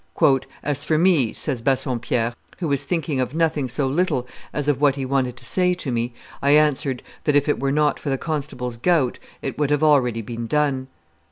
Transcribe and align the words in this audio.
"As 0.63 0.83
for 0.83 0.97
me," 0.97 1.31
says 1.31 1.61
Bassompierre, 1.61 2.33
"who 2.57 2.67
was 2.67 2.83
thinking 2.85 3.19
of 3.19 3.35
nothing 3.35 3.67
so 3.69 3.85
little 3.85 4.27
as 4.51 4.67
of 4.67 4.81
what 4.81 4.95
he 4.95 5.05
wanted 5.05 5.37
to 5.37 5.45
say 5.45 5.75
to 5.75 5.91
me, 5.91 6.11
I 6.41 6.53
answered 6.55 7.03
that, 7.25 7.35
if 7.35 7.47
it 7.47 7.59
were 7.59 7.71
not 7.71 7.99
for 7.99 8.09
the 8.09 8.17
constable's 8.17 8.77
gout, 8.77 9.19
it 9.43 9.59
would 9.59 9.69
have 9.69 9.83
already 9.83 10.23
been 10.23 10.47
done. 10.47 10.87